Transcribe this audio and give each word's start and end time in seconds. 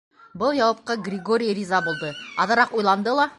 Был 0.43 0.53
яуапҡа 0.59 0.95
Григорий 1.09 1.53
риза 1.59 1.83
булды, 1.89 2.11
аҙыраҡ 2.47 2.75
уйланды 2.81 3.15
ла: 3.23 3.29